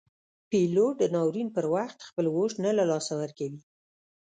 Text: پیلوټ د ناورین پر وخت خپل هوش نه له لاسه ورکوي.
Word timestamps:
پیلوټ 0.49 0.93
د 0.99 1.03
ناورین 1.15 1.49
پر 1.55 1.65
وخت 1.75 1.99
خپل 2.09 2.25
هوش 2.33 2.51
نه 2.65 2.71
له 2.77 2.83
لاسه 2.91 3.13
ورکوي. 3.21 3.61